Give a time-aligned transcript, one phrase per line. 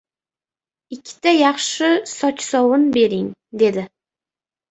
[0.95, 3.27] —Ikkita yaxshi sochsovun bering,—
[3.65, 3.85] dedi.